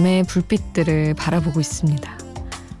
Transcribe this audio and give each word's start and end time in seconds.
밤의 0.00 0.24
불빛들을 0.24 1.12
바라보고 1.12 1.60
있습니다. 1.60 2.18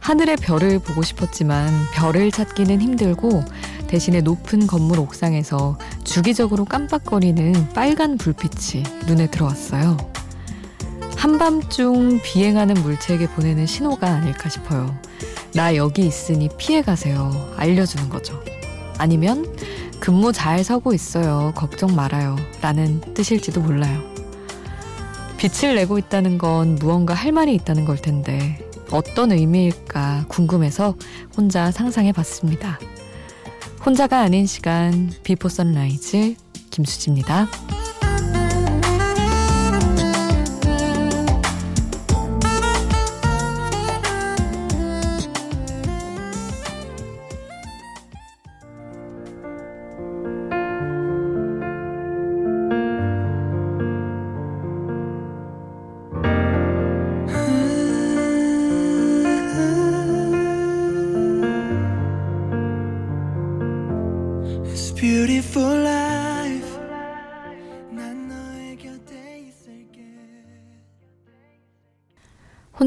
하늘의 0.00 0.36
별을 0.36 0.78
보고 0.78 1.02
싶었지만 1.02 1.70
별을 1.92 2.30
찾기는 2.30 2.80
힘들고 2.80 3.44
대신에 3.88 4.22
높은 4.22 4.66
건물 4.66 4.98
옥상에서 4.98 5.78
주기적으로 6.02 6.64
깜빡거리는 6.64 7.74
빨간 7.74 8.16
불빛이 8.16 8.84
눈에 9.06 9.26
들어왔어요. 9.30 9.98
한밤중 11.16 12.22
비행하는 12.22 12.74
물체에게 12.74 13.28
보내는 13.28 13.66
신호가 13.66 14.08
아닐까 14.08 14.48
싶어요. 14.48 14.96
나 15.52 15.76
여기 15.76 16.06
있으니 16.06 16.48
피해 16.56 16.80
가세요. 16.80 17.30
알려주는 17.56 18.08
거죠. 18.08 18.42
아니면 18.96 19.44
근무 20.00 20.32
잘 20.32 20.64
서고 20.64 20.94
있어요. 20.94 21.52
걱정 21.54 21.94
말아요. 21.94 22.36
라는 22.62 23.02
뜻일지도 23.12 23.60
몰라요. 23.60 24.09
빛을 25.40 25.74
내고 25.74 25.96
있다는 25.96 26.36
건 26.36 26.74
무언가 26.74 27.14
할 27.14 27.32
말이 27.32 27.54
있다는 27.54 27.86
걸 27.86 27.96
텐데 27.96 28.58
어떤 28.90 29.32
의미일까 29.32 30.26
궁금해서 30.28 30.94
혼자 31.34 31.70
상상해 31.70 32.12
봤습니다. 32.12 32.78
혼자가 33.86 34.20
아닌 34.20 34.44
시간 34.44 35.10
Before 35.22 35.48
Sunrise 35.48 36.34
김수지입니다. 36.68 37.48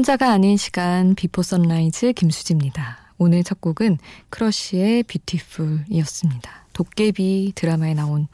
혼자가 0.04 0.32
아닌 0.32 0.58
시간 0.58 1.14
Before 1.14 1.42
Sunrise 1.42 2.12
김수지입니다. 2.12 2.98
오늘 3.16 3.42
첫 3.42 3.62
곡은 3.62 3.96
크러쉬의 4.28 5.02
Beautiful이었습니다. 5.04 6.50
도깨비 6.74 7.52
드라마에 7.54 7.94
나온 7.94 8.28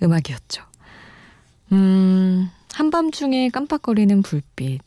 음악이었죠. 0.00 0.62
음, 1.72 2.48
한밤중에 2.72 3.48
깜빡거리는 3.48 4.22
불빛. 4.22 4.82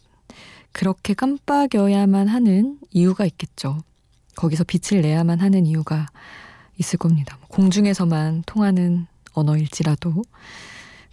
그렇게 0.72 1.14
깜빡여야만 1.14 2.30
하는 2.30 2.80
이유가 2.92 3.26
있겠죠. 3.26 3.78
거기서 4.38 4.64
빛을 4.64 5.02
내야만 5.02 5.42
하는 5.42 5.66
이유가 5.66 6.06
있을 6.78 6.98
겁니다. 7.00 7.36
뭐 7.42 7.50
공중에서만 7.50 8.44
통하는 8.46 9.08
언어일지라도. 9.34 10.24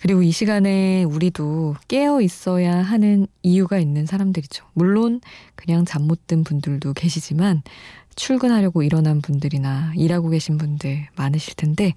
그리고 0.04 0.22
이 0.22 0.32
시간에 0.32 1.02
우리도 1.04 1.76
깨어 1.88 2.20
있어야 2.20 2.82
하는 2.82 3.26
이유가 3.42 3.78
있는 3.78 4.04
사람들이죠. 4.04 4.66
물론 4.74 5.22
그냥 5.54 5.86
잠 5.86 6.02
못 6.02 6.26
든 6.26 6.44
분들도 6.44 6.92
계시지만 6.92 7.62
출근하려고 8.14 8.82
일어난 8.82 9.22
분들이나 9.22 9.94
일하고 9.96 10.28
계신 10.28 10.58
분들 10.58 11.08
많으실 11.16 11.54
텐데, 11.54 11.94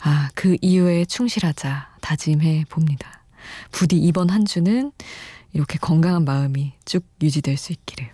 아, 0.00 0.30
그 0.34 0.56
이유에 0.62 1.04
충실하자 1.04 1.98
다짐해 2.00 2.64
봅니다. 2.70 3.22
부디 3.70 3.98
이번 3.98 4.30
한 4.30 4.46
주는 4.46 4.90
이렇게 5.52 5.76
건강한 5.78 6.24
마음이 6.24 6.72
쭉 6.86 7.04
유지될 7.20 7.58
수 7.58 7.72
있기를. 7.72 8.08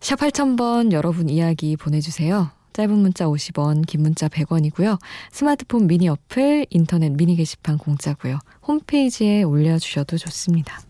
샵 0.00 0.16
8000번 0.16 0.92
여러분 0.92 1.30
이야기 1.30 1.78
보내주세요. 1.78 2.50
짧은 2.72 2.96
문자 2.96 3.26
50원, 3.26 3.86
긴 3.86 4.02
문자 4.02 4.28
100원이고요. 4.28 4.98
스마트폰 5.32 5.86
미니 5.86 6.08
어플, 6.08 6.66
인터넷 6.70 7.10
미니 7.10 7.36
게시판 7.36 7.78
공짜고요. 7.78 8.38
홈페이지에 8.66 9.42
올려주셔도 9.42 10.18
좋습니다. 10.18 10.80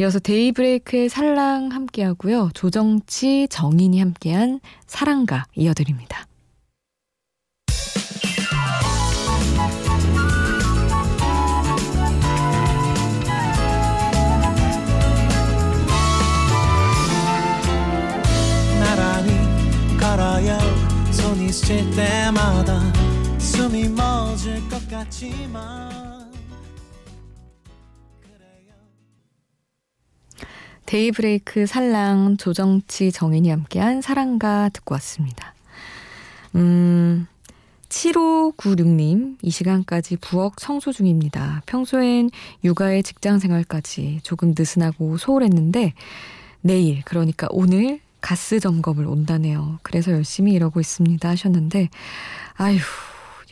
이어서 0.00 0.20
데이브레이크의 0.20 1.08
살랑 1.08 1.70
함께하고요. 1.72 2.50
조정치, 2.54 3.48
정인이 3.50 3.98
함께한 3.98 4.60
사랑가 4.86 5.44
이어드립니다. 5.56 6.26
같지만 24.98 26.32
데이브레이크 30.86 31.66
살랑 31.66 32.36
조정치 32.38 33.12
정인이 33.12 33.48
함께한 33.50 34.00
사랑가 34.00 34.70
듣고 34.70 34.94
왔습니다. 34.94 35.54
음 36.56 37.26
7596님, 37.90 39.36
이 39.40 39.50
시간까지 39.50 40.16
부엌 40.16 40.54
청소 40.56 40.92
중입니다. 40.92 41.62
평소엔 41.66 42.30
육아에 42.64 43.02
직장 43.02 43.38
생활까지 43.38 44.20
조금 44.22 44.54
느슨하고 44.56 45.16
소홀했는데, 45.16 45.94
내일, 46.60 47.02
그러니까 47.04 47.46
오늘 47.50 48.00
가스 48.20 48.60
점검을 48.60 49.06
온다네요. 49.06 49.78
그래서 49.82 50.12
열심히 50.12 50.52
일하고 50.52 50.80
있습니다 50.80 51.26
하셨는데 51.26 51.88
아휴 52.56 52.78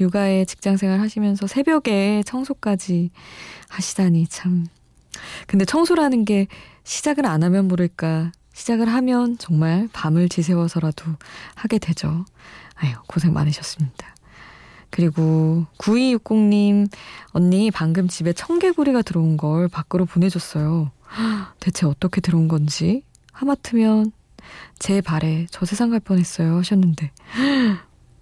육아에 0.01 0.45
직장 0.45 0.77
생활 0.77 1.01
하시면서 1.01 1.47
새벽에 1.47 2.23
청소까지 2.25 3.11
하시다니 3.69 4.27
참. 4.29 4.67
근데 5.47 5.65
청소라는 5.65 6.25
게 6.25 6.47
시작을 6.84 7.27
안 7.27 7.43
하면 7.43 7.69
모를까 7.69 8.33
시작을 8.53 8.89
하면 8.89 9.37
정말 9.39 9.89
밤을 9.93 10.29
지새워서라도 10.29 11.05
하게 11.55 11.79
되죠. 11.79 12.25
아유 12.75 12.95
고생 13.06 13.33
많으셨습니다. 13.33 14.15
그리고 14.91 15.67
9260님 15.79 16.89
언니 17.33 17.71
방금 17.71 18.09
집에 18.09 18.33
청개구리가 18.33 19.03
들어온 19.03 19.37
걸 19.37 19.69
밖으로 19.69 20.06
보내줬어요. 20.06 20.91
대체 21.61 21.87
어떻게 21.87 22.21
들어온 22.21 22.49
건지 22.49 23.03
하마터면 23.33 24.12
제 24.79 25.01
발에 25.01 25.47
저 25.51 25.67
세상 25.67 25.91
갈 25.91 26.01
뻔했어요 26.01 26.56
하셨는데 26.59 27.11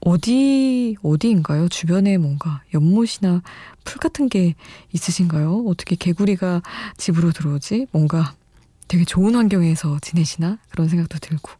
어디 0.04 0.96
어디인가요? 1.02 1.68
주변에 1.68 2.18
뭔가 2.18 2.62
연못이나 2.74 3.42
풀 3.84 3.98
같은 3.98 4.28
게 4.28 4.54
있으신가요? 4.92 5.64
어떻게 5.66 5.96
개구리가 5.96 6.62
집으로 6.96 7.32
들어오지? 7.32 7.88
뭔가 7.90 8.34
되게 8.86 9.04
좋은 9.04 9.34
환경에서 9.34 9.98
지내시나? 10.00 10.58
그런 10.70 10.88
생각도 10.88 11.18
들고 11.18 11.50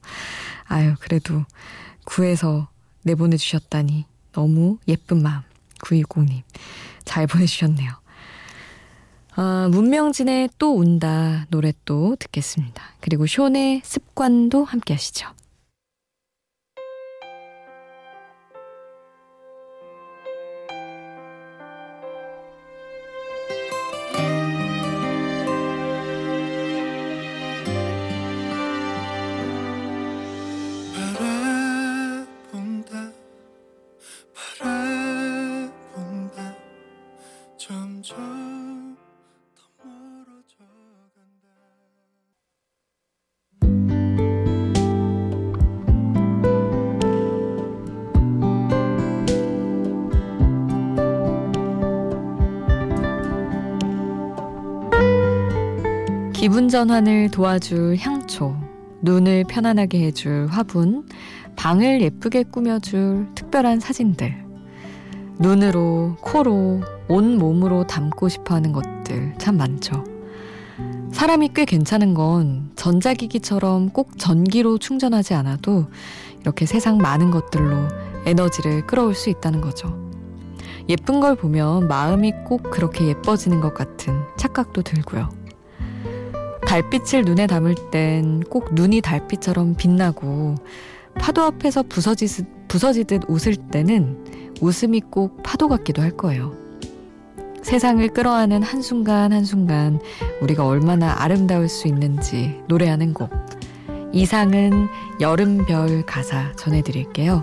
아유 0.67 0.95
그래도 1.01 1.45
구해서 2.05 2.69
내보내 3.03 3.37
주셨다니 3.37 4.05
너무 4.33 4.79
예쁜 4.89 5.23
마음 5.23 5.43
920님 5.81 6.43
잘 7.05 7.27
보내주셨네요. 7.27 7.93
아, 9.37 9.69
문명진의 9.71 10.51
또 10.59 10.77
운다 10.77 11.47
노래 11.51 11.73
또 11.85 12.15
듣겠습니다. 12.17 12.83
그리고 13.01 13.27
쇼의 13.27 13.83
습관도 13.85 14.65
함께 14.65 14.95
하시죠. 14.95 15.29
기분 56.45 56.69
전환을 56.69 57.31
도와줄 57.31 57.97
향초, 57.99 58.55
눈을 59.01 59.45
편안하게 59.49 60.05
해줄 60.05 60.47
화분, 60.51 61.09
방을 61.57 62.03
예쁘게 62.03 62.43
꾸며줄 62.43 63.29
특별한 63.35 63.81
사진들, 63.81 64.45
눈으로, 65.39 66.19
코로, 66.21 66.83
온 67.09 67.39
몸으로 67.39 67.87
담고 67.87 68.29
싶어 68.29 68.57
하는 68.57 68.73
것들 68.73 69.33
참 69.39 69.57
많죠. 69.57 70.05
사람이 71.13 71.53
꽤 71.55 71.65
괜찮은 71.65 72.13
건 72.13 72.73
전자기기처럼 72.77 73.89
꼭 73.89 74.19
전기로 74.19 74.77
충전하지 74.77 75.33
않아도 75.33 75.87
이렇게 76.43 76.67
세상 76.67 76.99
많은 76.99 77.31
것들로 77.31 77.89
에너지를 78.27 78.87
끌어올 78.87 79.15
수 79.15 79.31
있다는 79.31 79.63
거죠. 79.63 79.99
예쁜 80.91 81.21
걸 81.21 81.37
보면 81.37 81.89
마음이 81.89 82.33
꼭 82.45 82.65
그렇게 82.65 83.07
예뻐지는 83.07 83.63
것 83.63 83.73
같은 83.73 84.21
착각도 84.37 84.83
들고요. 84.83 85.44
달빛을 86.75 87.23
눈에 87.23 87.47
담을 87.47 87.77
땐 87.93 88.43
꼭 88.51 88.75
눈이 88.75 89.01
달빛처럼 89.01 89.77
빛나고 89.77 90.57
파도 91.21 91.43
앞에서 91.43 91.85
부서지듯, 91.85 92.67
부서지듯 92.67 93.23
웃을 93.29 93.55
때는 93.55 94.57
웃음이 94.61 95.03
꼭 95.03 95.41
파도 95.45 95.69
같기도 95.69 96.03
할 96.03 96.11
거예요. 96.11 96.53
세상을 97.63 98.05
끌어안는 98.09 98.65
한순간 98.65 99.33
한순간 99.33 100.01
우리가 100.43 100.67
얼마나 100.67 101.15
아름다울 101.23 101.69
수 101.69 101.87
있는지 101.87 102.61
노래하는 102.67 103.15
곡. 103.15 103.31
이상은 104.13 104.89
여름별 105.21 106.07
가사 106.07 106.51
전해드릴게요. 106.57 107.41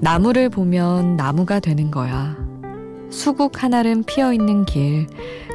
나무를 0.00 0.48
보면 0.48 1.16
나무가 1.16 1.60
되는 1.60 1.90
거야. 1.90 2.38
수국 3.10 3.62
하나름 3.62 4.02
피어 4.04 4.32
있는 4.32 4.64
길, 4.64 5.08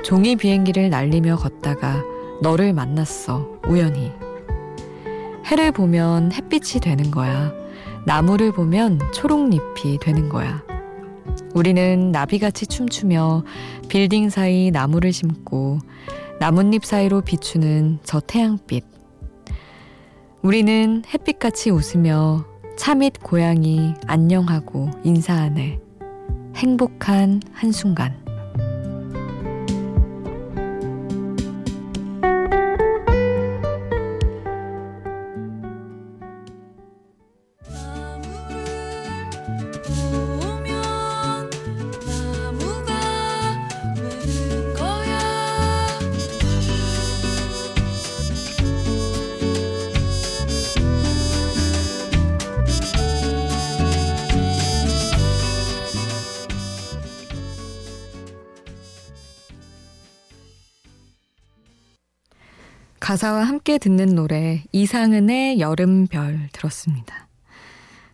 종이 0.06 0.36
비행기를 0.36 0.92
날리며 0.92 1.38
걷다가 1.38 2.04
너를 2.40 2.74
만났어, 2.74 3.60
우연히. 3.68 4.12
해를 5.48 5.72
보면 5.72 6.32
햇빛이 6.32 6.80
되는 6.80 7.10
거야. 7.10 7.52
나무를 8.06 8.52
보면 8.52 9.00
초록잎이 9.12 9.98
되는 10.00 10.30
거야. 10.30 10.62
우리는 11.56 12.12
나비같이 12.12 12.68
춤추며 12.68 13.46
빌딩 13.90 14.30
사이 14.30 14.70
나무를 14.70 15.12
심고 15.12 15.80
나뭇잎 16.40 16.86
사이로 16.86 17.22
비추는 17.22 17.98
저 18.04 18.20
태양빛. 18.20 18.86
우리는 20.44 21.02
햇빛같이 21.12 21.72
웃으며 21.72 22.46
차 22.78 22.94
밑 22.94 23.24
고양이 23.24 23.96
안녕하고 24.06 24.92
인사하네. 25.04 25.80
행복한 26.58 27.42
한순간. 27.54 28.25
가사와 63.16 63.46
함께 63.46 63.78
듣는 63.78 64.14
노래 64.14 64.66
이상은의 64.74 65.62
여름별 65.62 66.50
들었습니다. 66.52 67.30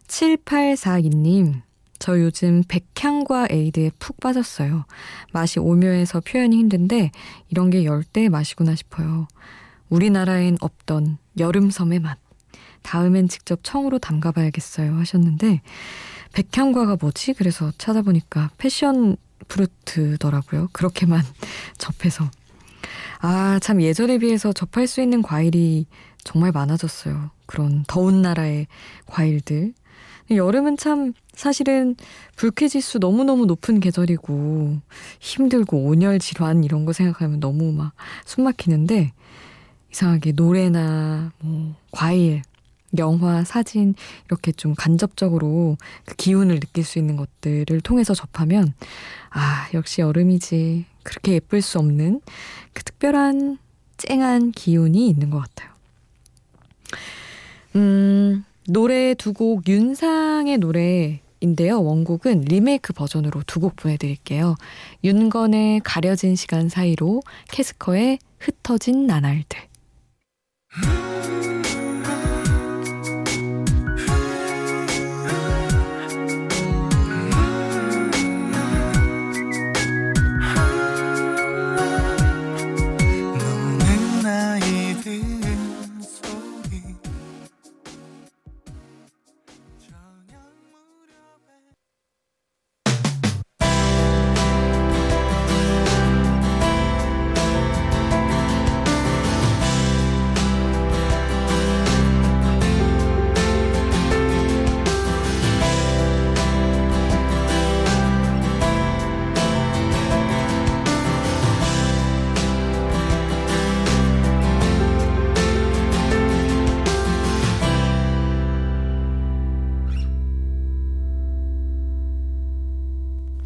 7842님 0.06 1.62
저 1.98 2.19
요즘 2.19 2.62
백향과 2.68 3.48
에이드에 3.50 3.89
푹 3.98 4.19
빠졌어요. 4.19 4.86
맛이 5.33 5.59
오묘해서 5.59 6.19
표현이 6.19 6.56
힘든데 6.56 7.09
이런 7.50 7.71
게 7.71 7.83
열대 7.83 8.30
맛이구나 8.30 8.75
싶어요. 8.75 9.27
우리나라엔 9.89 10.57
없던 10.62 11.18
여름섬의 11.39 11.98
맛. 11.98 12.19
다음엔 12.83 13.27
직접 13.27 13.62
청으로 13.63 13.98
담가봐야겠어요 13.98 14.94
하셨는데 14.98 15.62
백향과가 16.33 16.98
뭐지? 17.01 17.33
그래서 17.33 17.71
찾아보니까 17.80 18.51
패션 18.59 19.18
프루트더라고요. 19.48 20.68
그렇게만 20.74 21.24
접해서 21.80 22.30
아, 23.21 23.59
참 23.62 23.81
예전에 23.81 24.18
비해서 24.18 24.51
접할 24.53 24.88
수 24.88 25.01
있는 25.01 25.21
과일이 25.21 25.85
정말 26.23 26.51
많아졌어요. 26.51 27.29
그런 27.45 27.83
더운 27.88 28.21
나라의 28.21 28.68
과일들. 29.06 29.73
여름은 30.31 30.77
참 30.77 31.13
사실은 31.33 31.95
불쾌지수 32.38 33.00
너무너무 33.00 33.45
높은 33.45 33.79
계절이고 33.81 34.79
힘들고 35.19 35.83
온열 35.85 36.19
질환 36.19 36.63
이런 36.63 36.85
거 36.85 36.94
생각하면 36.94 37.39
너무 37.41 37.71
막 37.73 37.94
숨 38.25 38.45
막히는데 38.45 39.12
이상하게 39.91 40.31
노래나 40.33 41.33
뭐 41.39 41.75
과일, 41.91 42.41
영화, 42.97 43.44
사진 43.44 43.94
이렇게 44.27 44.51
좀 44.53 44.74
간접적으로 44.75 45.77
그 46.06 46.15
기운을 46.15 46.59
느낄 46.62 46.83
수 46.85 47.00
있는 47.00 47.17
것들을 47.17 47.81
통해서 47.81 48.13
접하면 48.13 48.74
아, 49.31 49.67
역시 49.74 50.01
여름이지. 50.01 50.85
그렇게 51.03 51.33
예쁠 51.33 51.62
수 51.62 51.80
없는 51.80 52.21
그 52.74 52.83
특별한 52.83 53.57
쨍한 53.98 54.51
기운이 54.51 55.07
있는 55.07 55.30
것 55.30 55.39
같아요. 55.39 55.71
음, 57.75 58.44
노래 58.68 59.13
두 59.13 59.33
곡 59.33 59.68
윤상의 59.68 60.57
노래인데요. 60.59 61.81
원곡은 61.81 62.42
리메이크 62.42 62.94
버전으로 62.94 63.44
두 63.48 63.59
곡 63.59 63.75
보내드릴게요. 63.75 64.56
윤건의 65.03 65.81
가려진 65.83 66.36
시간 66.36 66.70
사이로 66.70 67.22
캐스커의 67.50 68.20
흩어진 68.39 69.08
나날들. 69.08 69.60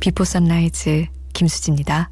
Before 0.06 0.24
Sunrise 0.24 1.08
김수지입니다. 1.34 2.12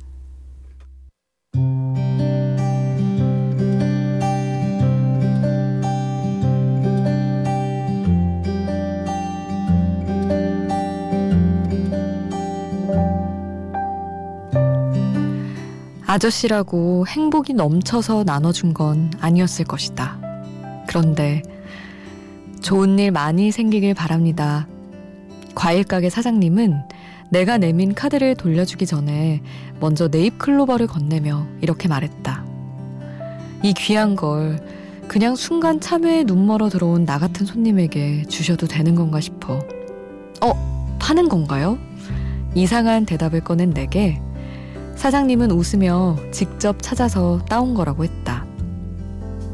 아저씨라고 16.07 17.05
행복이 17.05 17.53
넘쳐서 17.53 18.23
나눠준 18.23 18.73
건 18.73 19.11
아니었을 19.21 19.65
것이다. 19.65 20.17
그런데 20.87 21.43
좋은 22.63 22.97
일 22.97 23.11
많이 23.11 23.51
생기길 23.51 23.93
바랍니다. 23.93 24.67
과일 25.53 25.83
가게 25.83 26.09
사장님은 26.09 26.92
내가 27.29 27.57
내민 27.57 27.93
카드를 27.93 28.35
돌려주기 28.35 28.85
전에 28.85 29.41
먼저 29.79 30.07
네잎 30.07 30.37
클로버를 30.37 30.87
건네며 30.87 31.47
이렇게 31.61 31.87
말했다. 31.87 32.45
이 33.63 33.73
귀한 33.73 34.15
걸 34.15 34.59
그냥 35.07 35.35
순간 35.35 35.79
참외에 35.79 36.23
눈멀어 36.23 36.69
들어온 36.69 37.05
나 37.05 37.17
같은 37.19 37.45
손님에게 37.45 38.23
주셔도 38.29 38.67
되는 38.67 38.95
건가 38.95 39.19
싶어. 39.19 39.59
어, 40.41 40.97
파는 40.99 41.29
건가요? 41.29 41.77
이상한 42.55 43.05
대답을 43.05 43.41
꺼낸 43.41 43.73
내게 43.73 44.21
사장님은 44.95 45.51
웃으며 45.51 46.17
직접 46.31 46.81
찾아서 46.81 47.43
따온 47.49 47.73
거라고 47.73 48.03
했다. 48.03 48.45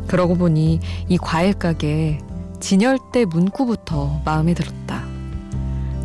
그러고 0.08 0.36
보니 0.36 0.80
이 1.08 1.18
과일 1.18 1.54
가게 1.54 2.20
진열대 2.60 3.26
문구부터 3.26 4.22
마음에 4.26 4.54
들었다. 4.54 5.04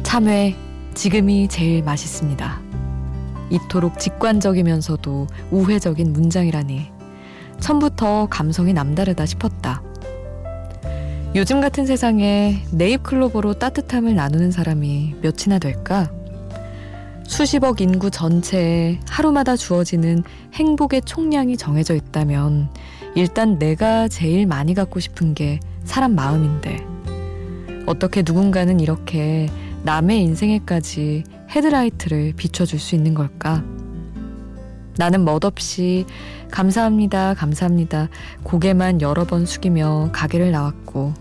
참외 0.03 0.55
지금이 0.95 1.49
제일 1.49 1.83
맛있습니다. 1.83 2.61
이토록 3.51 3.99
직관적이면서도 3.99 5.27
우회적인 5.51 6.13
문장이라니 6.13 6.91
처음부터 7.61 8.29
감성이 8.31 8.73
남다르다 8.73 9.27
싶었다. 9.27 9.83
요즘 11.35 11.61
같은 11.61 11.85
세상에 11.85 12.63
네잎클로버로 12.71 13.55
따뜻함을 13.55 14.15
나누는 14.15 14.53
사람이 14.53 15.17
몇이나 15.21 15.59
될까? 15.59 16.11
수십억 17.27 17.81
인구 17.81 18.11
전체에 18.11 19.01
하루마다 19.09 19.57
주어지는 19.57 20.23
행복의 20.53 21.03
총량이 21.03 21.57
정해져 21.57 21.97
있다면 21.97 22.69
일단 23.17 23.59
내가 23.59 24.07
제일 24.07 24.47
많이 24.47 24.75
갖고 24.75 25.01
싶은 25.01 25.35
게 25.35 25.59
사람 25.85 26.15
마음인데 26.15 26.87
어떻게 27.87 28.23
누군가는 28.25 28.79
이렇게 28.79 29.49
남의 29.85 30.23
인생에까지 30.23 31.25
헤드라이트를 31.51 32.33
비춰줄 32.37 32.79
수 32.79 32.95
있는 32.95 33.13
걸까? 33.13 33.63
나는 34.97 35.27
멋없이 35.27 36.07
감사합니다, 36.51 37.35
감사합니다. 37.35 38.09
고개만 38.45 39.03
여러 39.03 39.25
번 39.25 39.45
숙이며 39.45 40.09
가게를 40.13 40.53
나왔고 40.53 41.13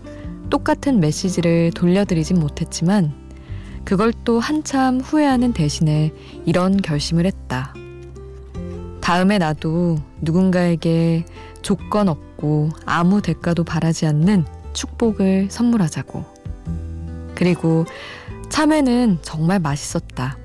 똑같은 0.48 0.98
메시지를 0.98 1.72
돌려드리진 1.74 2.40
못했지만 2.40 3.12
그걸 3.84 4.14
또 4.24 4.40
한참 4.40 4.98
후회하는 4.98 5.52
대신에 5.52 6.14
이런 6.46 6.78
결심을 6.78 7.26
했다. 7.26 7.74
다음에 9.02 9.36
나도 9.36 9.98
누군가에게 10.22 11.26
조건 11.60 12.08
없고 12.08 12.70
아무 12.86 13.20
대가도 13.20 13.64
바라지 13.64 14.06
않는 14.06 14.46
축복을 14.72 15.48
선물하자고. 15.50 16.24
그리고 17.34 17.84
참외는 18.48 19.18
정말 19.22 19.58
맛있었다. 19.58 20.38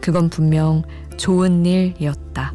그건 0.00 0.30
분명 0.30 0.82
좋은 1.16 1.64
일이었다. 1.66 2.52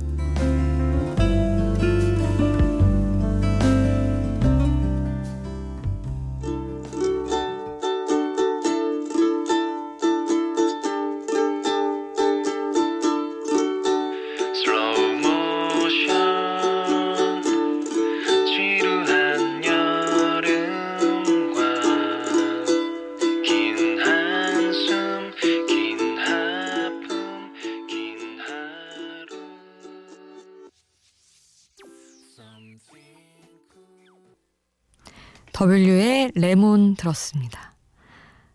W의 35.67 36.31
레몬 36.35 36.95
들었습니다. 36.95 37.73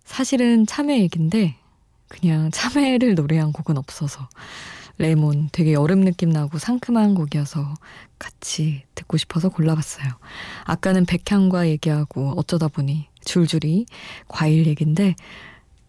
사실은 0.05 0.67
참외 0.67 1.01
얘긴데 1.01 1.57
그냥 2.09 2.51
참외를 2.51 3.15
노래한 3.15 3.53
곡은 3.53 3.77
없어서 3.77 4.29
레몬 4.99 5.49
되게 5.51 5.73
여름 5.73 6.05
느낌 6.05 6.29
나고 6.31 6.59
상큼한 6.59 7.15
곡이어서 7.15 7.75
같이 8.19 8.83
듣고 8.95 9.17
싶어서 9.17 9.49
골라봤어요. 9.49 10.09
아까는 10.65 11.07
백향과 11.07 11.69
얘기하고 11.69 12.35
어쩌다 12.37 12.69
보니 12.69 13.09
줄줄이 13.25 13.87
과일 14.29 14.67
얘긴데 14.67 15.15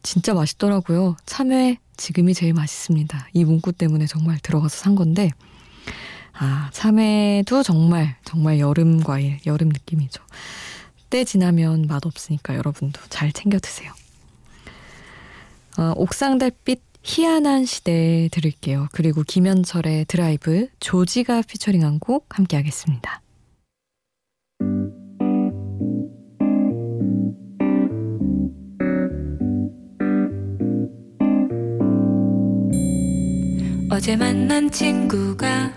진짜 0.04 0.34
맛있더라고요. 0.34 1.18
참외 1.26 1.78
지금이 1.98 2.34
제일 2.34 2.54
맛있습니다. 2.54 3.28
이 3.34 3.44
문구 3.44 3.74
때문에 3.74 4.08
정말 4.08 4.40
들어가서 4.40 4.78
산 4.78 4.96
건데 4.96 5.30
아 6.34 6.70
참외도 6.72 7.64
정말 7.64 8.16
정말 8.24 8.60
여름 8.60 9.04
과일 9.04 9.40
여름 9.46 9.70
느낌이죠. 9.70 10.24
때 11.12 11.26
지나면 11.26 11.88
맛없으니까 11.88 12.56
여러분도 12.56 13.00
잘 13.10 13.32
챙겨 13.32 13.60
드세요. 13.60 13.92
어, 15.78 15.94
옥상 15.98 16.38
달빛 16.38 16.82
희한한 17.04 17.66
시대 17.66 18.30
들을게요. 18.32 18.88
그리고 18.94 19.24
김현철의 19.24 20.06
드라이브 20.06 20.68
조지가 20.80 21.44
피처링한 21.44 22.00
곡 22.00 22.26
함께 22.30 22.58
하겠습니다. 22.58 23.22
어제 33.92 34.16
만난 34.16 34.72
친구가 34.72 35.74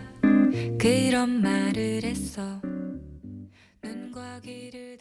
그런 0.78 1.42
말을 1.42 2.04
했어. 2.04 2.60
눈과 3.82 4.40
귀를 4.40 4.93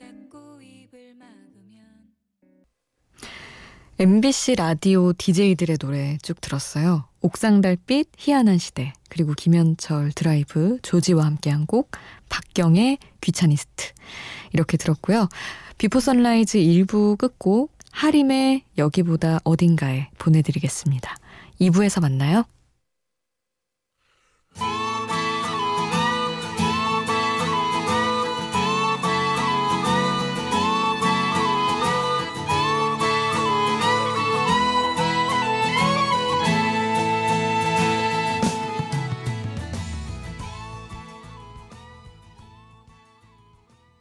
MBC 4.03 4.55
라디오 4.55 5.13
DJ들의 5.13 5.77
노래 5.77 6.17
쭉 6.21 6.41
들었어요. 6.41 7.05
옥상달빛 7.21 8.09
희한한 8.17 8.57
시대 8.57 8.91
그리고 9.07 9.31
김현철 9.31 10.11
드라이브 10.11 10.77
조지와 10.81 11.23
함께한 11.23 11.65
곡 11.67 11.89
박경의 12.27 12.97
귀차니스트 13.21 13.93
이렇게 14.51 14.75
들었고요. 14.75 15.29
Before 15.77 16.01
Sunrise 16.01 16.57
1부 16.57 17.17
끝곡 17.17 17.71
하림의 17.93 18.63
여기보다 18.77 19.39
어딘가에 19.45 20.09
보내드리겠습니다. 20.17 21.15
2부에서 21.61 22.01
만나요. 22.01 22.43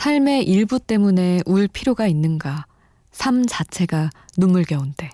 삶의 0.02 0.48
일부 0.48 0.80
때문에 0.80 1.42
울 1.46 1.68
필요가 1.68 2.08
있는가? 2.08 2.66
삶 3.12 3.46
자체가 3.46 4.10
눈물겨운데. 4.36 5.10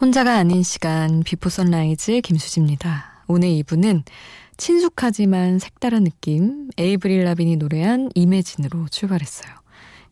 혼자가 0.00 0.36
아닌 0.36 0.62
시간 0.62 1.24
비포 1.24 1.48
선라이즈 1.48 2.20
김수지입니다. 2.20 3.11
오늘 3.32 3.48
2부는 3.48 4.02
친숙하지만 4.58 5.58
색다른 5.58 6.04
느낌 6.04 6.68
에이브릴 6.76 7.24
라빈이 7.24 7.56
노래한 7.56 8.10
이매진으로 8.14 8.88
출발했어요. 8.90 9.50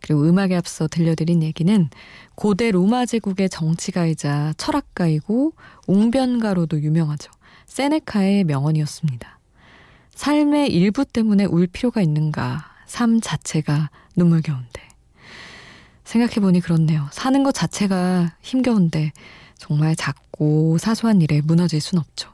그리고 0.00 0.22
음악에 0.22 0.56
앞서 0.56 0.88
들려드린 0.88 1.42
얘기는 1.42 1.90
고대 2.34 2.70
로마 2.70 3.04
제국의 3.04 3.50
정치가이자 3.50 4.54
철학가이고 4.56 5.52
웅변가로도 5.86 6.80
유명하죠. 6.80 7.30
세네카의 7.66 8.44
명언이었습니다. 8.44 9.38
삶의 10.14 10.72
일부 10.72 11.04
때문에 11.04 11.44
울 11.44 11.66
필요가 11.66 12.00
있는가? 12.00 12.64
삶 12.86 13.20
자체가 13.20 13.90
눈물겨운데. 14.16 14.88
생각해보니 16.04 16.60
그렇네요. 16.60 17.06
사는 17.12 17.42
것 17.42 17.52
자체가 17.52 18.34
힘겨운데 18.40 19.12
정말 19.58 19.94
작고 19.94 20.78
사소한 20.78 21.20
일에 21.20 21.42
무너질 21.42 21.80
순 21.80 21.98
없죠. 21.98 22.32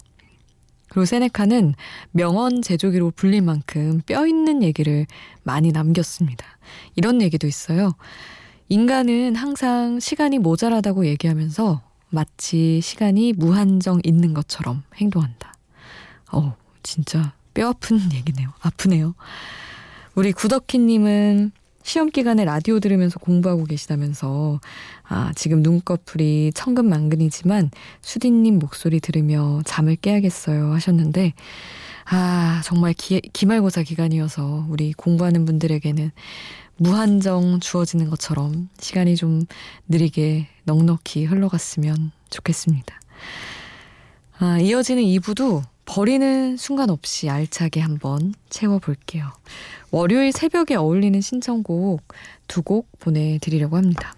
그리고 0.96 1.04
세네카는 1.04 1.74
명언 2.12 2.62
제조기로 2.62 3.10
불릴 3.10 3.42
만큼 3.42 4.00
뼈 4.06 4.26
있는 4.26 4.62
얘기를 4.62 5.06
많이 5.42 5.70
남겼습니다. 5.70 6.46
이런 6.94 7.20
얘기도 7.20 7.46
있어요. 7.46 7.92
인간은 8.70 9.36
항상 9.36 10.00
시간이 10.00 10.38
모자라다고 10.38 11.04
얘기하면서 11.04 11.82
마치 12.08 12.80
시간이 12.80 13.34
무한정 13.34 14.00
있는 14.04 14.32
것처럼 14.32 14.84
행동한다. 14.94 15.52
어, 16.32 16.56
진짜 16.82 17.34
뼈 17.52 17.68
아픈 17.68 18.00
얘기네요. 18.14 18.48
아프네요. 18.62 19.14
우리 20.14 20.32
구덕희님은 20.32 21.52
시험 21.82 22.08
기간에 22.08 22.46
라디오 22.46 22.80
들으면서 22.80 23.18
공부하고 23.18 23.64
계시다면서 23.64 24.60
아, 25.08 25.32
지금 25.36 25.62
눈꺼풀이 25.62 26.52
천근만근이지만 26.54 27.70
수디님 28.00 28.58
목소리 28.58 29.00
들으며 29.00 29.60
잠을 29.64 29.96
깨야겠어요 29.96 30.72
하셨는데 30.72 31.34
아, 32.06 32.60
정말 32.64 32.92
기, 32.92 33.20
기말고사 33.20 33.82
기간이어서 33.82 34.66
우리 34.68 34.92
공부하는 34.92 35.44
분들에게는 35.44 36.10
무한정 36.76 37.60
주어지는 37.60 38.10
것처럼 38.10 38.68
시간이 38.78 39.16
좀 39.16 39.46
느리게 39.88 40.48
넉넉히 40.64 41.24
흘러갔으면 41.24 42.12
좋겠습니다. 42.30 43.00
아, 44.38 44.58
이어지는 44.58 45.02
2부도 45.02 45.62
버리는 45.86 46.56
순간 46.56 46.90
없이 46.90 47.30
알차게 47.30 47.80
한번 47.80 48.34
채워볼게요. 48.50 49.32
월요일 49.90 50.32
새벽에 50.32 50.74
어울리는 50.74 51.20
신청곡 51.20 52.02
두 52.48 52.62
곡 52.62 52.88
보내드리려고 52.98 53.76
합니다. 53.76 54.15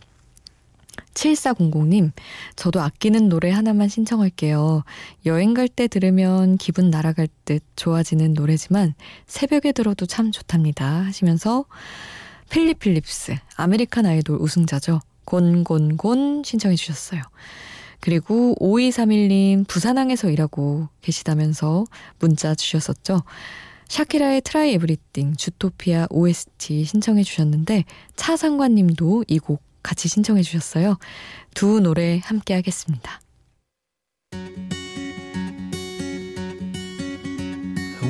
7400님, 1.19 2.13
저도 2.55 2.81
아끼는 2.81 3.29
노래 3.29 3.51
하나만 3.51 3.89
신청할게요. 3.89 4.85
여행 5.27 5.53
갈 5.55 5.69
때 5.69 5.89
들으면 5.89 6.57
기분 6.57 6.91
날아갈 6.91 7.29
듯 7.45 7.63
좋아지는 7.77 8.35
노래지만 8.35 8.95
새벽에 9.27 9.73
들어도 9.73 10.07
참 10.07 10.31
좋답니다. 10.33 11.05
하시면서 11.05 11.65
필립 12.51 12.79
필립스, 12.79 13.35
American 13.57 14.07
Idol 14.07 14.39
우승자죠. 14.41 15.01
Gone 15.25 15.64
Gone 15.64 16.04
Gone 16.04 16.43
신청해 16.45 16.77
주셨어요. 16.77 17.21
그리고 18.01 18.55
5231님 18.61 19.67
부산항에서 19.67 20.31
일하고 20.31 20.89
계시다면서 21.03 21.85
문자 22.21 22.55
주셨었죠. 22.55 23.23
샤키라의 23.89 24.43
트라이 24.43 24.73
에브리띵 24.75 25.35
주토피아 25.37 26.07
OST 26.11 26.85
신청해 26.85 27.25
주셨는데 27.25 27.85
차상관님도 28.17 29.25
이 29.27 29.39
곡 29.41 29.68
같이 29.83 30.09
신청해 30.09 30.43
주셨어요. 30.43 30.99
두 31.55 31.81
노래 31.81 32.21
함께 32.25 32.55
하겠습니다. 32.55 33.21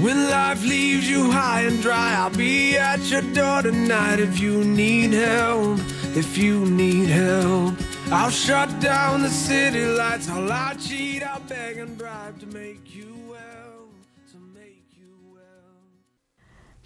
When 0.00 0.28
life 0.28 0.64
leaves 0.64 1.10
you 1.10 1.28
high 1.28 1.66
and 1.66 1.82
dry, 1.82 2.14
I'll 2.14 2.30
be 2.30 2.76
at 2.78 3.00
your 3.10 3.22
door 3.34 3.62
tonight 3.62 4.20
if 4.20 4.40
you 4.40 4.62
need 4.62 5.12
help. 5.12 5.80
If 6.14 6.38
you 6.38 6.64
need 6.66 7.08
help, 7.08 7.75
I'll 8.12 8.30
shut 8.30 8.68
down 8.80 9.22
the 9.22 9.28
city 9.28 9.84
lights. 9.84 10.28
I'll 10.28 10.46
lie, 10.46 10.76
cheat, 10.78 11.25
I'll 11.25 11.40
beg 11.40 11.78
and 11.78 11.98
bribe 11.98 12.38
to 12.40 12.46
make 12.46 12.94
you 12.94 13.17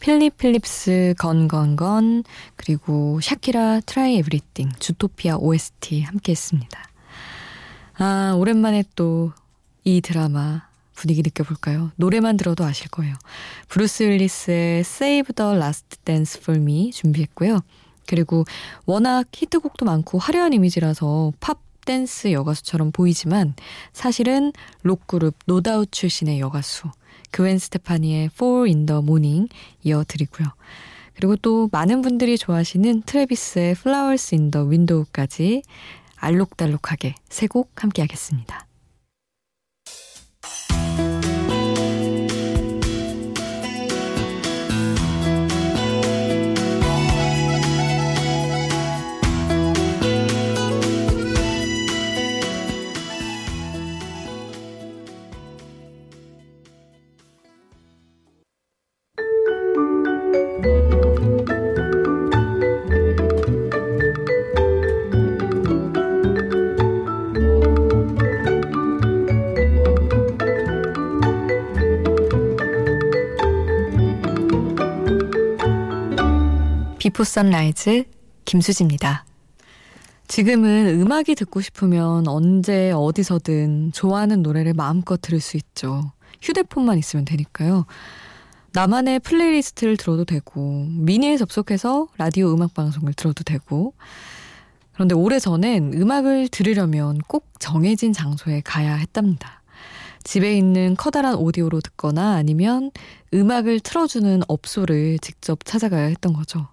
필립 0.02 0.36
필립스 0.36 1.14
Gone 1.18 1.54
Gone 1.54 1.89
Gone 1.89 2.24
그리고 2.56 3.20
샤키라 3.20 3.80
Try 3.86 4.16
Everything 4.18 4.72
주토피아 4.78 5.36
OST 5.36 6.02
함께 6.02 6.32
했습니다. 6.32 6.82
아, 7.98 8.34
오랜만에 8.36 8.84
또 8.94 9.32
이 9.84 10.00
드라마 10.00 10.68
분위기 10.94 11.22
느껴볼까요? 11.22 11.90
노래만 11.96 12.36
들어도 12.36 12.64
아실 12.64 12.88
거예요. 12.88 13.14
브루스 13.68 14.04
윌리스의 14.04 14.80
Save 14.80 15.34
the 15.34 15.56
Last 15.56 15.98
Dance 16.04 16.40
for 16.40 16.60
Me 16.60 16.92
준비했고요. 16.92 17.60
그리고 18.06 18.44
워낙 18.86 19.26
히트곡도 19.32 19.84
많고 19.84 20.18
화려한 20.18 20.52
이미지라서 20.52 21.32
팝 21.40 21.58
댄스 21.84 22.30
여가수처럼 22.30 22.92
보이지만 22.92 23.54
사실은 23.92 24.52
록그룹 24.82 25.34
No 25.46 25.58
Doubt 25.58 25.86
출신의 25.86 26.38
여가수 26.38 26.88
그웬 27.32 27.58
스테파니의 27.58 28.26
Four 28.26 28.68
in 28.68 28.86
the 28.86 29.00
Morning 29.02 29.48
이어드리고요. 29.82 30.46
그리고 31.14 31.36
또 31.36 31.68
많은 31.72 32.00
분들이 32.02 32.38
좋아하시는 32.38 33.02
트래비스의 33.02 33.72
Flowers 33.72 34.34
in 34.34 34.50
the 34.52 34.66
Window까지 34.66 35.62
알록달록하게 36.16 37.16
세 37.28 37.48
곡 37.48 37.82
함께 37.82 38.02
하겠습니다. 38.02 38.66
Before 77.02 77.24
Sunrise 77.24 78.04
김수지입니다. 78.44 79.24
지금은 80.28 81.00
음악이 81.00 81.34
듣고 81.34 81.60
싶으면 81.60 82.28
언제 82.28 82.92
어디서든 82.92 83.90
좋아하는 83.90 84.44
노래를 84.44 84.72
마음껏 84.72 85.20
들을 85.20 85.40
수 85.40 85.56
있죠. 85.56 86.12
휴대폰만 86.40 86.98
있으면 86.98 87.24
되니까요. 87.24 87.86
나만의 88.70 89.18
playlist를 89.18 89.96
들어도 89.96 90.24
되고 90.24 90.86
미니에 90.90 91.38
접속해서 91.38 92.06
라디오 92.18 92.54
음악 92.54 92.72
방송을 92.72 93.14
들어도 93.14 93.42
되고 93.42 93.94
그런데 94.92 95.16
오래전엔 95.16 95.94
음악을 95.94 96.46
들으려면 96.50 97.18
꼭 97.26 97.48
정해진 97.58 98.12
장소에 98.12 98.60
가야 98.64 98.94
했답니다. 98.94 99.60
집에 100.22 100.56
있는 100.56 100.94
커다란 100.96 101.34
오디오로 101.34 101.80
듣거나 101.80 102.34
아니면 102.34 102.92
음악을 103.34 103.80
틀어주는 103.80 104.42
업소를 104.46 105.18
직접 105.18 105.64
찾아가야 105.64 106.04
했던 106.04 106.32
거죠. 106.32 106.68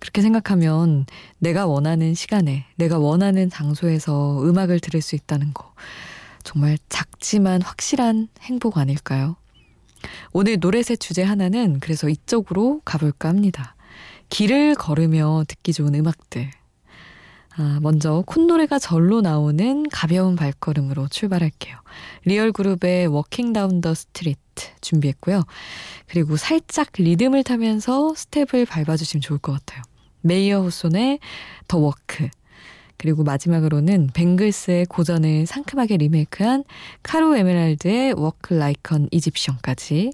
그렇게 0.00 0.22
생각하면 0.22 1.06
내가 1.38 1.66
원하는 1.66 2.14
시간에, 2.14 2.66
내가 2.76 2.98
원하는 2.98 3.48
장소에서 3.50 4.42
음악을 4.42 4.80
들을 4.80 5.00
수 5.00 5.14
있다는 5.14 5.54
거. 5.54 5.72
정말 6.42 6.78
작지만 6.88 7.62
확실한 7.62 8.28
행복 8.40 8.78
아닐까요? 8.78 9.36
오늘 10.32 10.58
노래새 10.58 10.96
주제 10.96 11.22
하나는 11.22 11.78
그래서 11.80 12.08
이쪽으로 12.08 12.80
가볼까 12.84 13.28
합니다. 13.28 13.76
길을 14.30 14.74
걸으며 14.74 15.44
듣기 15.46 15.72
좋은 15.72 15.94
음악들. 15.94 16.50
아, 17.56 17.78
먼저 17.82 18.22
콧노래가 18.26 18.78
절로 18.78 19.20
나오는 19.20 19.86
가벼운 19.90 20.36
발걸음으로 20.36 21.08
출발할게요. 21.08 21.76
Real 22.24 22.52
Group의 22.52 23.08
Walking 23.08 23.52
Down 23.52 23.80
the 23.80 23.92
Street 23.92 24.40
준비했고요. 24.80 25.42
그리고 26.06 26.36
살짝 26.36 26.88
리듬을 26.96 27.44
타면서 27.44 28.14
스텝을 28.14 28.66
밟아주시면 28.66 29.20
좋을 29.20 29.38
것 29.40 29.52
같아요. 29.52 29.82
메이어 30.22 30.60
호손의 30.62 31.18
더 31.68 31.78
워크 31.78 32.28
그리고 32.96 33.24
마지막으로는 33.24 34.10
Bangles의 34.12 34.84
고전을 34.86 35.46
상큼하게 35.46 35.96
리메이크한 35.96 36.64
Caro 37.02 37.34
Emerald의 37.34 38.12
Walk 38.12 38.52
Like 38.52 38.89
an 38.89 39.08
Egyptian까지 39.10 40.12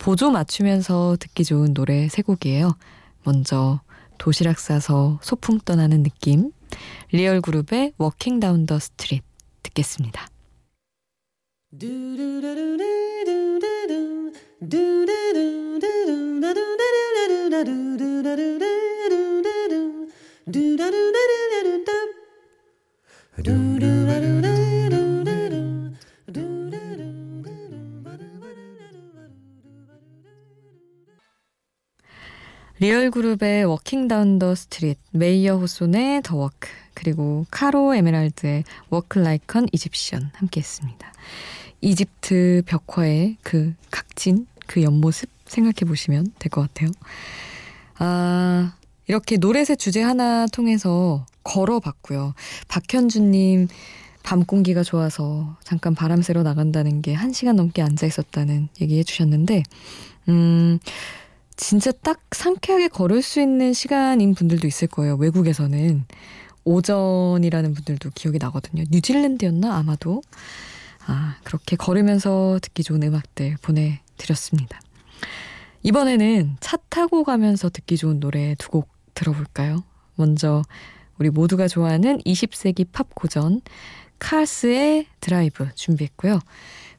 보조 0.00 0.30
맞추면서 0.32 1.16
듣기 1.20 1.44
좋은 1.44 1.72
노래 1.72 2.08
세 2.08 2.22
곡이에요. 2.22 2.76
먼저 3.24 3.80
도시락 4.18 4.58
싸서 4.58 5.20
소풍 5.22 5.60
떠나는 5.64 6.02
느낌 6.02 6.50
리얼 7.12 7.40
그룹의 7.40 7.92
워킹 7.96 8.40
다운 8.40 8.66
더 8.66 8.80
스트릿 8.80 9.22
듣겠습니다. 9.62 10.26
Real 32.78 33.10
Group의 33.10 33.64
Walking 33.64 34.06
Down 34.06 34.38
the 34.38 34.54
Street, 34.54 34.98
메이어 35.10 35.56
호손의 35.56 36.22
더 36.22 36.36
워크, 36.36 36.68
그리고 36.94 37.44
Caro 37.50 37.96
Emerald의 37.96 38.62
Walk 38.90 39.18
Like 39.18 39.50
an 39.50 39.66
Egyptian 39.72 40.30
함께 40.34 40.60
했습니다. 40.60 41.12
이집트 41.80 42.62
벽화의 42.66 43.38
그 43.42 43.74
각진, 43.90 44.46
그 44.68 44.82
옆모습 44.84 45.28
생각해 45.46 45.88
보시면 45.88 46.34
될 46.38 46.50
것 46.50 46.60
같아요. 46.60 46.90
아, 47.98 48.76
이렇게 49.06 49.36
노래새 49.36 49.76
주제 49.76 50.02
하나 50.02 50.46
통해서 50.46 51.26
걸어봤고요. 51.44 52.34
박현주님, 52.68 53.68
밤 54.22 54.44
공기가 54.44 54.82
좋아서 54.82 55.56
잠깐 55.62 55.94
바람 55.94 56.22
쐬러 56.22 56.42
나간다는 56.42 57.02
게 57.02 57.14
한 57.14 57.32
시간 57.32 57.56
넘게 57.56 57.82
앉아 57.82 58.06
있었다는 58.06 58.68
얘기 58.80 58.98
해주셨는데, 58.98 59.62
음, 60.28 60.78
진짜 61.56 61.92
딱 61.92 62.20
상쾌하게 62.32 62.88
걸을 62.88 63.22
수 63.22 63.40
있는 63.40 63.72
시간인 63.72 64.34
분들도 64.34 64.66
있을 64.66 64.88
거예요. 64.88 65.14
외국에서는. 65.16 66.04
오전이라는 66.64 67.74
분들도 67.74 68.10
기억이 68.16 68.38
나거든요. 68.38 68.82
뉴질랜드였나? 68.90 69.76
아마도. 69.76 70.20
아, 71.06 71.36
그렇게 71.44 71.76
걸으면서 71.76 72.58
듣기 72.60 72.82
좋은 72.82 73.04
음악들 73.04 73.56
보내드렸습니다. 73.62 74.80
이번에는 75.84 76.56
차 76.58 76.76
타고 76.88 77.22
가면서 77.22 77.70
듣기 77.70 77.96
좋은 77.96 78.18
노래 78.18 78.56
두 78.56 78.70
곡 78.70 78.95
들어볼까요? 79.16 79.82
먼저 80.14 80.62
우리 81.18 81.30
모두가 81.30 81.66
좋아하는 81.66 82.18
20세기 82.18 82.86
팝 82.92 83.12
고전 83.14 83.60
Cars의 84.20 85.06
Drive 85.20 85.68
준비했고요. 85.74 86.38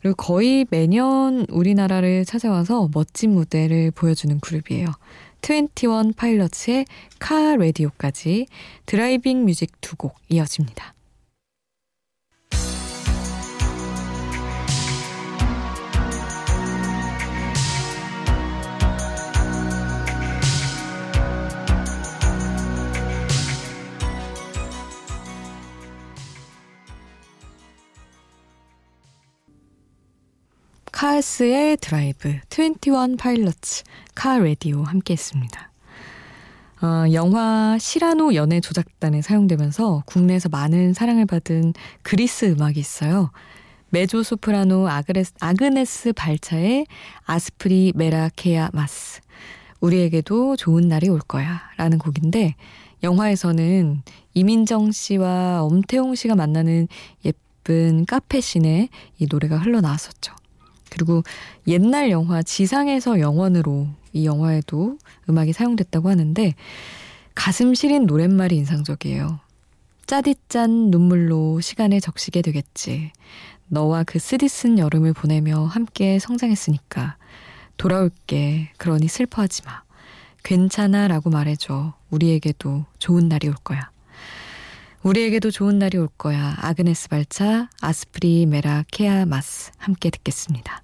그리고 0.02 0.16
거의 0.16 0.66
매년 0.70 1.46
우리나라를 1.50 2.26
찾아와서 2.26 2.90
멋진 2.94 3.32
무대를 3.32 3.92
보여주는 3.92 4.38
그룹이에요. 4.40 4.88
21 5.42 6.14
Pilots의 6.18 6.86
Car 7.20 7.56
Radio까지 7.56 8.48
driving 8.86 9.46
music 9.46 9.80
두 9.82 9.96
곡 9.96 10.16
이어집니다. 10.30 10.94
Cars의 31.08 31.78
Drive, 31.78 32.38
21 32.52 33.16
Pilots, 33.18 33.86
Car 34.14 34.40
Radio 34.40 34.84
함께 34.84 35.14
했습니다. 35.14 35.72
어, 36.82 37.06
영화 37.14 37.78
시라노 37.80 38.36
연애 38.36 38.60
조작단에 38.60 39.22
사용되면서 39.22 40.04
국내에서 40.06 40.50
많은 40.50 40.94
사랑을 40.94 41.26
받은 41.26 41.74
그리스 42.02 42.44
음악이 42.44 42.78
있어요. 42.82 43.32
메조 43.90 44.22
소프라노 44.22 44.90
아그레스, 44.90 45.36
아그네스 45.40 46.12
발차의 46.12 46.86
Άσπρη 47.24 47.94
μέρα 47.96 48.26
και 48.26 48.49
για 48.49 48.72
μας. 48.74 49.22
우리에게도 49.80 50.58
좋은 50.58 50.90
날이 50.90 51.08
올 51.08 51.20
거야. 51.20 51.62
라는 51.78 52.00
곡인데, 52.00 52.56
영화에서는 53.02 54.04
이민정 54.34 54.92
씨와 54.92 55.64
엄태웅 55.64 56.16
씨가 56.16 56.36
만나는 56.36 56.90
예쁜 57.24 58.06
카페 58.06 58.42
씬에 58.42 58.90
이 59.20 59.28
노래가 59.32 59.58
흘러나왔었죠. 59.58 60.36
그리고 60.90 61.24
옛날 61.68 62.10
영화 62.12 62.42
지상에서 62.42 63.20
영원으로 63.20 63.88
이 64.14 64.26
영화에도 64.26 64.98
음악이 65.30 65.54
사용됐다고 65.54 66.10
하는데 66.10 66.56
가슴 67.36 67.74
시린 67.74 68.06
노랫말이 68.06 68.56
인상적이에요. 68.56 69.40
짜디짠 70.08 70.90
눈물로 70.90 71.60
시간에 71.62 72.00
적시게 72.00 72.42
되겠지. 72.42 73.12
너와 73.68 74.04
그 74.04 74.20
쓰디쓴 74.20 74.80
여름을 74.80 75.14
보내며 75.14 75.66
함께 75.66 76.18
성장했으니까 76.20 77.18
돌아올게. 77.76 78.72
그러니 78.78 79.08
슬퍼하지 79.08 79.64
마. 79.66 79.84
괜찮아 80.44 81.08
라고 81.10 81.30
말해줘. 81.30 81.94
우리에게도 82.10 82.86
좋은 83.00 83.28
날이 83.28 83.50
올 83.50 83.56
거야. 83.56 83.92
우리에게도 85.04 85.52
좋은 85.52 85.80
날이 85.80 85.98
올 85.98 86.08
거야. 86.18 86.56
아그네스 86.58 87.10
발차, 87.10 87.70
아스프리 87.82 88.46
메라 88.46 88.84
케아 88.92 89.26
마스 89.26 89.72
함께 89.78 90.10
듣겠습니다. 90.10 90.84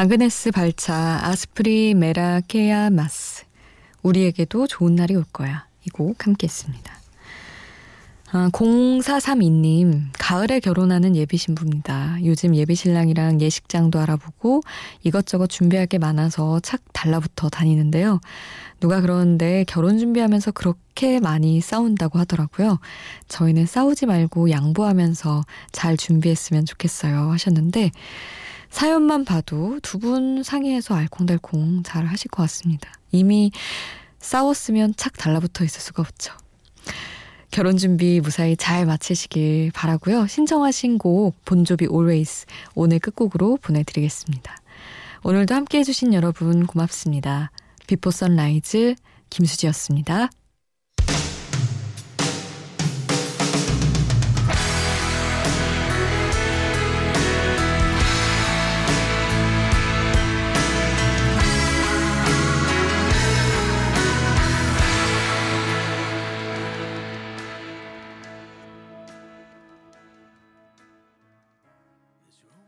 아그네스 0.00 0.52
발차 0.52 1.20
아스프리 1.24 1.92
메라케아 1.92 2.88
마스 2.88 3.44
우리에게도 4.02 4.66
좋은 4.66 4.94
날이 4.94 5.14
올 5.14 5.24
거야. 5.30 5.66
이 5.84 5.90
곡 5.90 6.24
함께 6.26 6.46
했습니다. 6.46 6.90
아, 8.32 8.48
0432님, 8.50 10.04
가을에 10.18 10.60
결혼하는 10.60 11.16
예비 11.16 11.36
신부입니다. 11.36 12.16
요즘 12.24 12.56
예비 12.56 12.76
신랑이랑 12.76 13.42
예식장도 13.42 13.98
알아보고 14.00 14.62
이것저것 15.02 15.48
준비할 15.48 15.86
게 15.86 15.98
많아서 15.98 16.60
착 16.60 16.80
달라붙어 16.94 17.50
다니는데요. 17.50 18.20
누가 18.80 19.02
그러는데 19.02 19.66
결혼 19.68 19.98
준비하면서 19.98 20.52
그렇게 20.52 21.20
많이 21.20 21.60
싸운다고 21.60 22.18
하더라고요. 22.20 22.78
저희는 23.28 23.66
싸우지 23.66 24.06
말고 24.06 24.48
양보하면서 24.48 25.42
잘 25.72 25.98
준비했으면 25.98 26.64
좋겠어요. 26.64 27.30
하셨는데, 27.32 27.90
사연만 28.70 29.24
봐도 29.24 29.78
두 29.82 29.98
분 29.98 30.42
상의해서 30.42 30.94
알콩달콩 30.94 31.82
잘 31.82 32.06
하실 32.06 32.30
것 32.30 32.42
같습니다. 32.44 32.90
이미 33.12 33.50
싸웠으면 34.20 34.94
착 34.96 35.14
달라붙어 35.18 35.64
있을 35.64 35.80
수가 35.80 36.02
없죠. 36.02 36.32
결혼 37.50 37.76
준비 37.76 38.20
무사히 38.20 38.56
잘 38.56 38.86
마치시길 38.86 39.72
바라고요. 39.74 40.26
신청하신 40.26 40.98
곡 40.98 41.34
Bon 41.44 41.62
Jovi 41.62 41.86
Always 41.90 42.46
오늘 42.74 43.00
끝곡으로 43.00 43.58
보내드리겠습니다. 43.60 44.56
오늘도 45.24 45.54
함께 45.54 45.78
해 45.78 45.84
주신 45.84 46.14
여러분 46.14 46.66
고맙습니다. 46.66 47.50
Before 47.86 48.10
Sunrise 48.10 48.94
김수지였습니다. 49.30 50.30